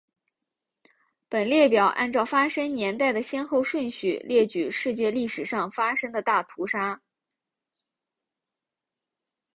[1.29, 6.99] 本列表按照发生年代的先后顺序列举世界历史上发生的大屠杀。